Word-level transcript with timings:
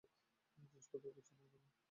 জিনিসপত্র 0.63 1.07
গুছিয়ে 1.15 1.37
নাও, 1.39 1.49
কেমন? 1.51 1.71